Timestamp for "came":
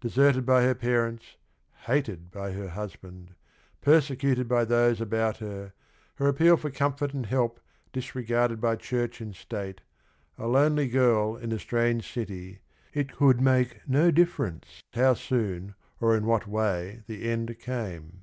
17.58-18.22